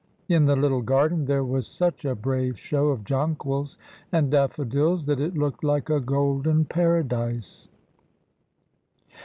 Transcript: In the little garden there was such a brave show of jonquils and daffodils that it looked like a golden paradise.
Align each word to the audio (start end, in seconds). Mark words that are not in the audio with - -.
In 0.27 0.45
the 0.45 0.55
little 0.55 0.81
garden 0.81 1.25
there 1.25 1.43
was 1.43 1.67
such 1.67 2.05
a 2.05 2.15
brave 2.15 2.57
show 2.57 2.87
of 2.87 3.03
jonquils 3.03 3.77
and 4.11 4.31
daffodils 4.31 5.05
that 5.05 5.19
it 5.19 5.37
looked 5.37 5.63
like 5.63 5.91
a 5.91 5.99
golden 5.99 6.65
paradise. 6.65 7.69